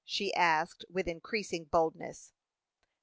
she 0.03 0.33
asked, 0.33 0.83
with 0.89 1.07
increasing 1.07 1.63
boldness. 1.65 2.33